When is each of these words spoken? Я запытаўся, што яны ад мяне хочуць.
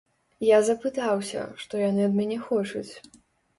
Я 0.45 0.57
запытаўся, 0.69 1.45
што 1.65 1.73
яны 1.83 2.09
ад 2.09 2.19
мяне 2.19 2.41
хочуць. 2.49 2.89